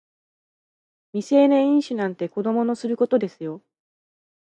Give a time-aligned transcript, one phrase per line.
[1.13, 3.61] 未成年飲酒なんて子供のすることですよ